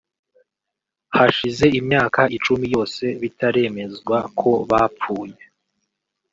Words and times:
Hashize 1.15 1.65
imyaka 1.79 2.21
icumi 2.37 2.65
yose 2.75 3.03
bitaremezwa 3.21 4.17
ko 4.39 4.49
bapfuye 4.69 5.37